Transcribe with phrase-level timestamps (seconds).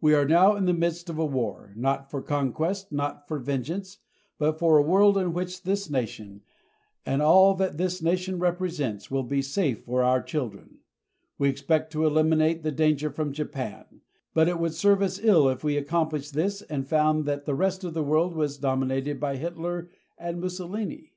[0.00, 3.98] We are now in the midst of a war, not for conquest, not for vengeance,
[4.38, 6.42] but for a world in which this nation,
[7.04, 10.78] and all that this nation represents, will be safe for our children.
[11.36, 14.02] We expect to eliminate the danger from Japan,
[14.34, 17.82] but it would serve us ill if we accomplished that and found that the rest
[17.82, 21.14] of the world was dominated by Hitler and Mussolini.